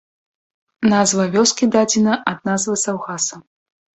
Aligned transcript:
Назва 0.93 1.25
вёскі 1.35 1.65
дадзена 1.75 2.13
ад 2.31 2.39
назвы 2.51 2.79
саўгаса. 2.87 3.35